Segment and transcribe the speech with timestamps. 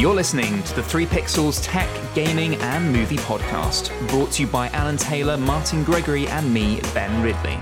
[0.00, 4.68] You're listening to the Three Pixels Tech, Gaming, and Movie Podcast, brought to you by
[4.68, 7.60] Alan Taylor, Martin Gregory, and me, Ben Ridley.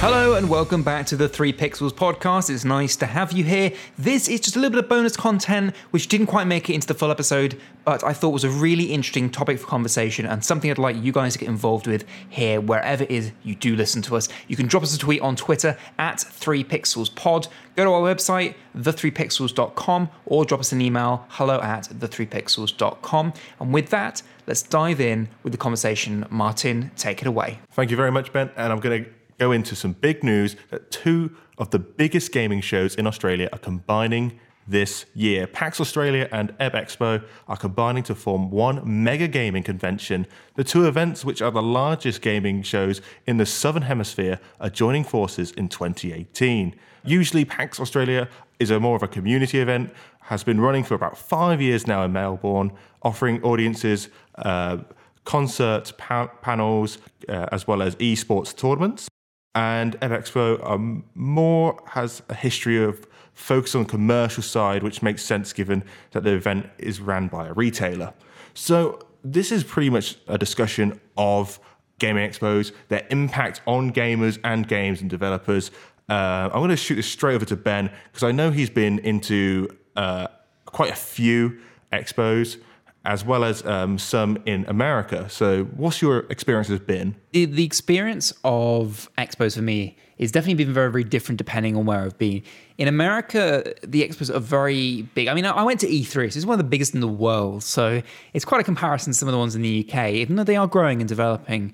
[0.00, 2.48] Hello and welcome back to the Three Pixels podcast.
[2.48, 3.70] It's nice to have you here.
[3.98, 6.86] This is just a little bit of bonus content which didn't quite make it into
[6.86, 10.70] the full episode, but I thought was a really interesting topic for conversation and something
[10.70, 14.00] I'd like you guys to get involved with here, wherever it is you do listen
[14.00, 14.30] to us.
[14.48, 17.48] You can drop us a tweet on Twitter at 3pixelspod.
[17.76, 23.34] Go to our website, the3pixels.com, or drop us an email, hello at the3pixels.com.
[23.60, 26.24] And with that, let's dive in with the conversation.
[26.30, 27.58] Martin, take it away.
[27.72, 28.50] Thank you very much, Ben.
[28.56, 32.60] And I'm going to go into some big news that two of the biggest gaming
[32.60, 35.46] shows in Australia are combining this year.
[35.46, 40.26] PAX Australia and EB Expo are combining to form one mega gaming convention.
[40.56, 45.04] The two events, which are the largest gaming shows in the Southern Hemisphere, are joining
[45.04, 46.76] forces in 2018.
[47.02, 51.16] Usually, PAX Australia is a more of a community event, has been running for about
[51.16, 54.76] five years now in Melbourne, offering audiences uh,
[55.24, 59.09] concerts, pa- panels, uh, as well as esports tournaments
[59.54, 65.24] and Expo um, more has a history of focus on the commercial side, which makes
[65.24, 65.82] sense given
[66.12, 68.12] that the event is ran by a retailer.
[68.54, 71.58] So this is pretty much a discussion of
[71.98, 75.70] gaming expos, their impact on gamers and games and developers.
[76.08, 78.98] Uh, I'm going to shoot this straight over to Ben because I know he's been
[79.00, 80.28] into uh,
[80.64, 81.60] quite a few
[81.92, 82.58] expos
[83.04, 85.28] as well as um, some in America.
[85.30, 87.16] So, what's your experience has been?
[87.32, 91.86] The, the experience of expos for me is definitely been very, very different depending on
[91.86, 92.42] where I've been.
[92.76, 95.28] In America, the expos are very big.
[95.28, 97.62] I mean, I went to E3, so it's one of the biggest in the world.
[97.62, 98.02] So,
[98.34, 100.56] it's quite a comparison to some of the ones in the UK, even though they
[100.56, 101.72] are growing and developing.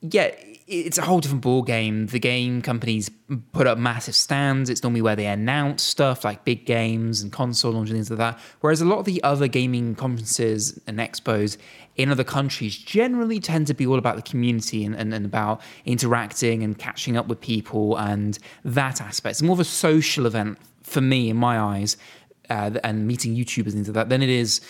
[0.00, 2.06] Yet, it's a whole different ball game.
[2.06, 3.10] The game companies
[3.52, 4.70] put up massive stands.
[4.70, 8.18] It's normally where they announce stuff like big games and console launches and things like
[8.18, 8.40] that.
[8.60, 11.56] Whereas a lot of the other gaming conferences and expos
[11.96, 15.60] in other countries generally tend to be all about the community and, and, and about
[15.84, 19.32] interacting and catching up with people and that aspect.
[19.32, 21.96] It's more of a social event for me, in my eyes,
[22.50, 24.60] uh, and meeting YouTubers and things like that, than it is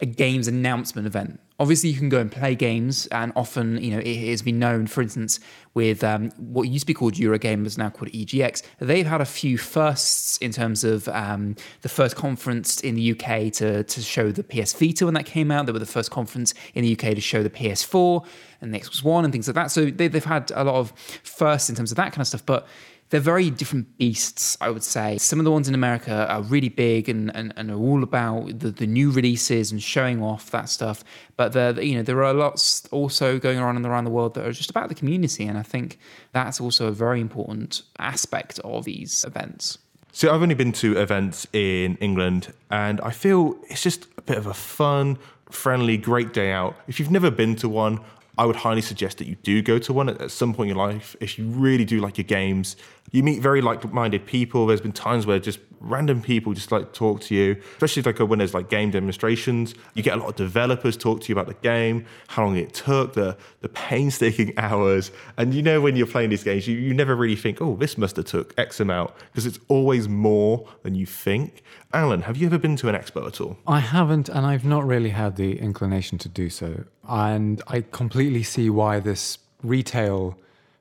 [0.00, 3.98] a games announcement event obviously you can go and play games and often you know
[3.98, 5.40] it has been known for instance
[5.74, 9.26] with um, what used to be called eurogame is now called egx they've had a
[9.26, 14.30] few firsts in terms of um, the first conference in the uk to, to show
[14.30, 15.66] the ps vita when that came out.
[15.66, 18.24] They were the first conference in the uk to show the ps4
[18.60, 19.70] and the xbox one and things like that.
[19.70, 20.92] So they, they've had a lot of
[21.22, 22.44] firsts in terms of that kind of stuff.
[22.44, 22.66] But
[23.10, 25.16] they're very different beasts, I would say.
[25.18, 28.58] Some of the ones in America are really big and, and, and are all about
[28.58, 31.02] the, the new releases and showing off that stuff.
[31.36, 34.52] But there, you know, there are lots also going on around the world that are
[34.52, 35.46] just about the community.
[35.46, 35.98] And I think
[36.32, 39.78] that's also a very important aspect of these events.
[40.12, 44.36] So I've only been to events in England and I feel it's just a bit
[44.36, 45.16] of a fun,
[45.50, 46.76] friendly, great day out.
[46.88, 48.00] If you've never been to one,
[48.38, 50.86] I would highly suggest that you do go to one at some point in your
[50.86, 51.16] life.
[51.20, 52.76] If you really do like your games,
[53.10, 54.66] you meet very like-minded people.
[54.66, 58.38] There's been times where just random people just like talk to you, especially like when
[58.38, 59.74] there's like game demonstrations.
[59.94, 62.72] You get a lot of developers talk to you about the game, how long it
[62.74, 65.10] took, the the painstaking hours.
[65.36, 67.98] And you know when you're playing these games, you, you never really think, oh, this
[67.98, 71.62] must have took X amount because it's always more than you think.
[71.92, 73.56] Alan, have you ever been to an expo at all?
[73.66, 76.84] I haven't, and I've not really had the inclination to do so.
[77.08, 80.38] And I completely see why this retail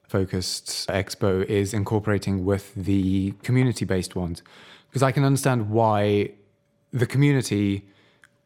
[0.07, 4.41] focused expo is incorporating with the community based ones.
[4.89, 6.31] Because I can understand why
[6.91, 7.87] the community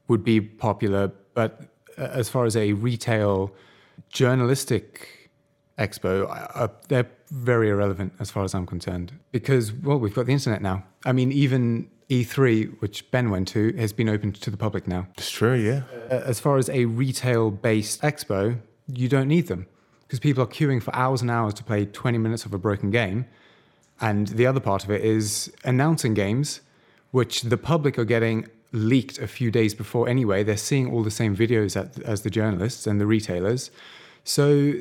[0.08, 1.62] would be popular, but
[1.98, 3.54] uh, as far as a retail
[4.10, 5.32] journalistic
[5.78, 9.14] expo, uh, they're very irrelevant as far as I'm concerned.
[9.32, 10.84] Because, well, we've got the internet now.
[11.06, 15.08] I mean, even E3, which Ben went to, has been opened to the public now.
[15.18, 15.84] It's true, yeah.
[16.12, 19.66] Uh, as far as a retail based expo, you don't need them
[20.02, 22.92] because people are queuing for hours and hours to play 20 minutes of a broken
[22.92, 23.26] game.
[24.02, 26.60] And the other part of it is announcing games,
[27.12, 30.44] which the public are getting leaked a few days before anyway.
[30.44, 33.72] They're seeing all the same videos at, as the journalists and the retailers.
[34.26, 34.74] So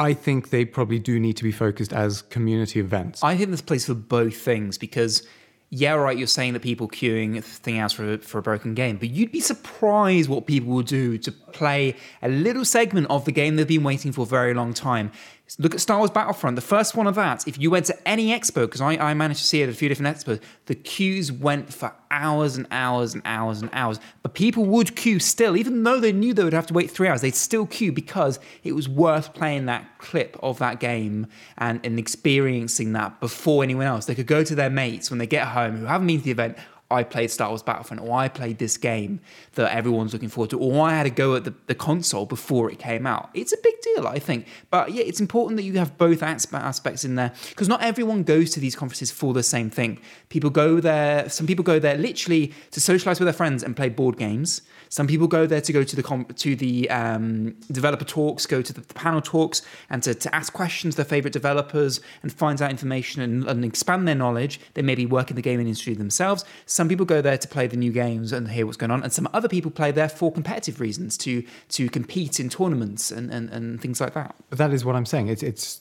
[0.00, 3.22] I think they probably do need to be focused as community events.
[3.22, 5.26] I think there's place for both things because
[5.74, 9.08] yeah, right, you're saying that people queuing thing out for, for a broken game, but
[9.08, 13.56] you'd be surprised what people will do to play a little segment of the game
[13.56, 15.10] they've been waiting for a very long time.
[15.58, 17.46] Look at Star Wars Battlefront, the first one of that.
[17.46, 19.74] If you went to any expo, because I, I, managed to see it at a
[19.74, 24.00] few different expos, the queues went for hours and hours and hours and hours.
[24.22, 27.08] But people would queue still, even though they knew they would have to wait three
[27.08, 31.26] hours, they'd still queue because it was worth playing that clip of that game
[31.58, 34.06] and, and experiencing that before anyone else.
[34.06, 36.30] They could go to their mates when they get home who haven't been to the
[36.30, 36.56] event
[36.92, 39.20] I played Star Wars Battlefront, or I played this game
[39.54, 42.70] that everyone's looking forward to, or I had a go at the, the console before
[42.70, 43.30] it came out.
[43.34, 44.46] It's a big deal, I think.
[44.70, 48.50] But yeah, it's important that you have both aspects in there because not everyone goes
[48.50, 50.00] to these conferences for the same thing.
[50.28, 53.88] People go there, some people go there literally to socialize with their friends and play
[53.88, 54.62] board games.
[54.88, 58.72] Some people go there to go to the to the um, developer talks, go to
[58.72, 62.60] the, the panel talks, and to, to ask questions to their favorite developers and find
[62.60, 64.60] out information and, and expand their knowledge.
[64.74, 66.44] They maybe work in the gaming industry themselves.
[66.66, 69.12] Some people go there to play the new games and hear what's going on, and
[69.12, 73.50] some other people play there for competitive reasons to to compete in tournaments and, and,
[73.50, 74.34] and things like that.
[74.50, 75.28] That is what I'm saying.
[75.28, 75.80] It's it's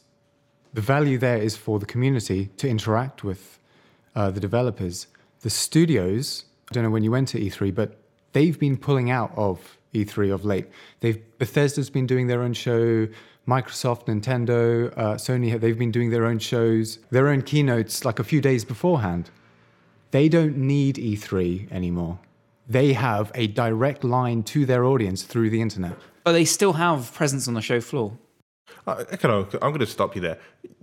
[0.73, 3.59] the value there is for the community to interact with
[4.15, 5.07] uh, the developers.
[5.41, 6.45] The studios.
[6.69, 7.97] I don't know when you went to E3, but
[8.31, 10.67] they've been pulling out of E3 of late.
[11.01, 13.07] They've Bethesda's been doing their own show.
[13.47, 18.23] Microsoft, Nintendo, uh, Sony, they've been doing their own shows, their own keynotes like a
[18.23, 19.31] few days beforehand.
[20.11, 22.19] They don't need E3 anymore.
[22.67, 25.97] They have a direct line to their audience through the internet.
[26.23, 28.17] But they still have presence on the show floor.
[28.85, 30.37] Uh, I, I, I'm going to stop you there.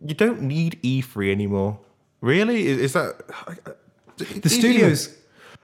[0.04, 1.78] You don't need E3 anymore.
[2.20, 2.66] Really?
[2.66, 3.16] Is, is that.
[4.16, 5.16] The studios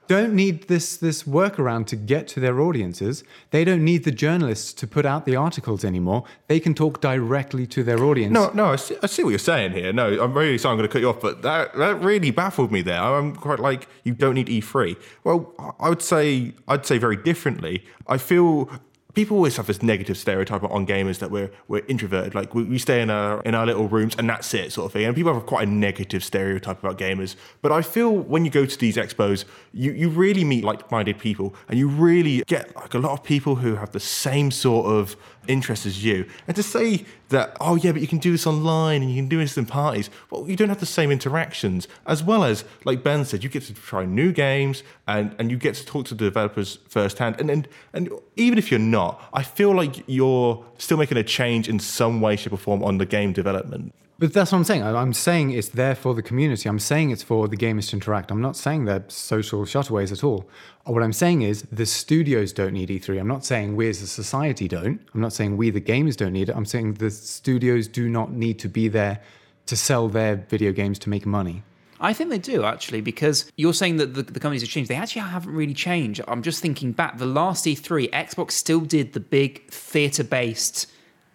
[0.07, 3.25] don't need this this workaround to get to their audiences.
[3.51, 6.25] They don't need the journalists to put out the articles anymore.
[6.49, 8.33] They can talk directly to their audience.
[8.33, 9.93] No, no, I see, I see what you're saying here.
[9.93, 12.73] No, I'm really sorry I'm going to cut you off, but that that really baffled
[12.73, 13.01] me there.
[13.01, 14.97] I'm quite like you don't need E3.
[15.25, 17.85] Well, I would say I'd say very differently.
[18.07, 18.71] I feel
[19.15, 22.35] people always have this negative stereotype on gamers that we're we're introverted.
[22.35, 24.93] Like we, we, stay in our in our little rooms and that's it, sort of
[24.93, 25.05] thing.
[25.05, 27.37] And people have quite a negative stereotype about gamers.
[27.63, 31.55] But I feel when you go to these expos, you you really meet like-minded people,
[31.69, 35.17] and you really get like a lot of people who have the same sort of
[35.49, 36.27] interests as you.
[36.47, 39.29] And to say that, oh yeah, but you can do this online and you can
[39.29, 40.11] do this in parties.
[40.31, 41.89] Well, you don't have the same interactions.
[42.07, 45.57] As well as, like Ben said, you get to try new games and, and you
[45.57, 47.41] get to talk to the developers firsthand.
[47.41, 51.69] And, and and even if you're not, I feel like you're still making a change
[51.69, 53.93] in some way, shape, or form on the game development.
[54.19, 54.83] But that's what I'm saying.
[54.85, 56.69] I'm saying it's there for the community.
[56.69, 58.31] I'm saying it's for the gamers to interact.
[58.31, 60.49] I'm not saying they're social shutterways at all.
[60.85, 63.19] What I'm saying is the studios don't need E3.
[63.19, 65.01] I'm not saying we as a society don't.
[65.13, 66.57] I'm not saying we, the gamers, don't need it.
[66.57, 69.21] I'm saying the studios do not need to be there
[69.67, 71.65] to sell their video games to make money.
[72.05, 74.91] I think they do actually, because you're saying that the, the, companies have changed.
[74.91, 76.21] They actually haven't really changed.
[76.29, 77.17] I'm just thinking back.
[77.17, 80.87] The last E3, Xbox still did the big theater based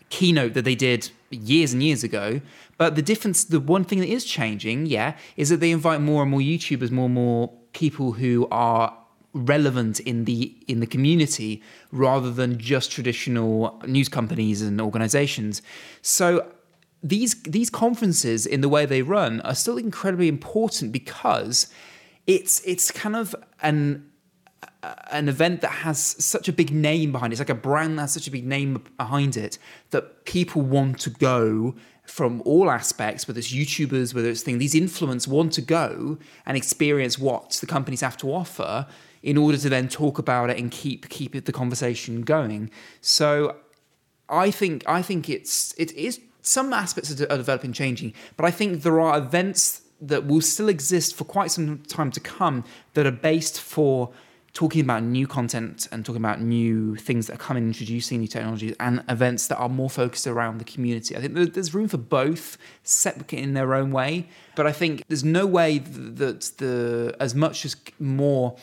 [0.10, 2.42] keynote that they did years and years ago.
[2.78, 6.22] But the difference, the one thing that is changing, yeah, is that they invite more
[6.22, 8.96] and more YouTubers, more and more people who are
[9.34, 11.62] relevant in the in the community
[11.92, 15.64] rather than just traditional news companies and organizations.
[16.02, 16.52] So
[17.02, 21.68] these these conferences in the way they run are still incredibly important because
[22.28, 24.10] it's it's kind of an
[25.12, 27.36] an event that has such a big name behind it.
[27.36, 29.58] It's like a brand that has such a big name behind it
[29.92, 31.76] that people want to go
[32.06, 36.58] from all aspects, whether it's YouTubers, whether it's things, these influencers want to go and
[36.58, 38.88] experience what the companies have to offer
[39.22, 42.72] in order to then talk about it and keep keep the conversation going.
[43.02, 43.58] So
[44.30, 48.84] I think I think it's it is some aspects are developing changing, but I think
[48.84, 53.12] there are events that will still exist for quite some time to come that are
[53.12, 54.12] based for
[54.54, 58.76] talking about new content and talking about new things that are coming, introducing new technologies
[58.80, 61.16] and events that are more focused around the community.
[61.16, 64.28] I think there's room for both, separate in their own way.
[64.56, 68.58] But I think there's no way that the as much as more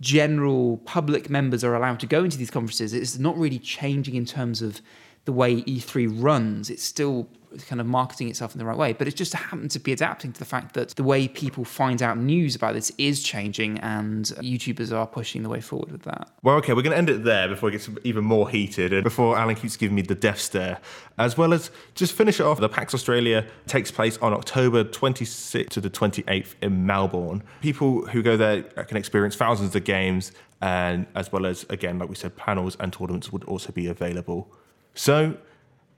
[0.00, 4.24] general public members are allowed to go into these conferences, it's not really changing in
[4.24, 4.80] terms of
[5.24, 6.70] the way E3 runs.
[6.70, 7.28] It's still
[7.68, 8.92] kind of marketing itself in the right way.
[8.92, 12.02] But it just happened to be adapting to the fact that the way people find
[12.02, 16.30] out news about this is changing and YouTubers are pushing the way forward with that.
[16.42, 19.04] Well, okay, we're going to end it there before it gets even more heated and
[19.04, 20.80] before Alan keeps giving me the death stare.
[21.16, 25.68] As well as just finish it off, the PAX Australia takes place on October 26th
[25.70, 27.42] to the 28th in Melbourne.
[27.60, 32.08] People who go there can experience thousands of games and as well as, again, like
[32.08, 34.52] we said, panels and tournaments would also be available.
[34.94, 35.36] So,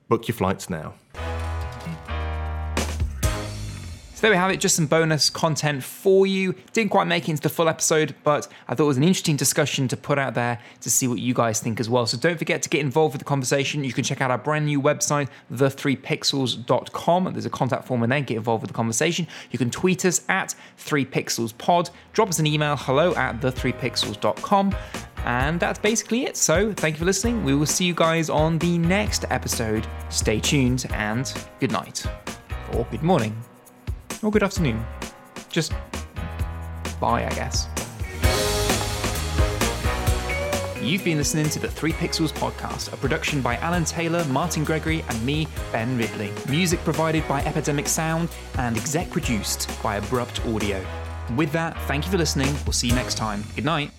[0.08, 0.94] book your flights now.
[4.16, 6.54] So there we have it, just some bonus content for you.
[6.72, 9.36] Didn't quite make it into the full episode, but I thought it was an interesting
[9.36, 12.06] discussion to put out there to see what you guys think as well.
[12.06, 13.84] So don't forget to get involved with the conversation.
[13.84, 17.24] You can check out our brand new website, the3pixels.com.
[17.34, 19.26] There's a contact form in there, get involved with the conversation.
[19.50, 24.74] You can tweet us at 3pixelspod, drop us an email, hello at the3pixels.com.
[25.26, 26.36] And that's basically it.
[26.36, 27.44] So thank you for listening.
[27.44, 29.86] We will see you guys on the next episode.
[30.08, 32.06] Stay tuned and good night
[32.72, 33.36] or good morning
[34.22, 34.84] or good afternoon.
[35.50, 35.72] Just
[37.00, 37.68] bye, I guess.
[40.80, 45.04] You've been listening to the Three Pixels podcast, a production by Alan Taylor, Martin Gregory,
[45.08, 46.30] and me, Ben Ridley.
[46.48, 48.28] Music provided by Epidemic Sound
[48.58, 50.86] and exec produced by Abrupt Audio.
[51.34, 52.54] With that, thank you for listening.
[52.64, 53.42] We'll see you next time.
[53.56, 53.90] Good night.